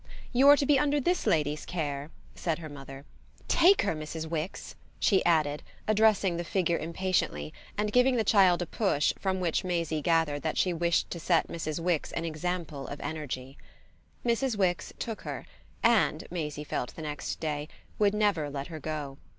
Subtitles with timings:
[0.33, 3.05] "You're to be under this lady's care," said her mother.
[3.47, 4.25] "Take her, Mrs.
[4.25, 9.63] Wix," she added, addressing the figure impatiently and giving the child a push from which
[9.63, 11.79] Maisie gathered that she wished to set Mrs.
[11.79, 13.59] Wix an example of energy.
[14.25, 14.57] Mrs.
[14.57, 15.45] Wix took her
[15.83, 17.67] and, Maisie felt the next day,
[17.99, 19.19] would never let her go.